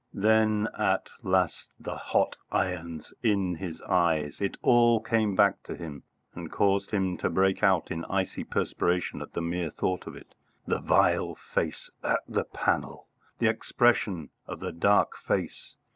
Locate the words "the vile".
10.65-11.35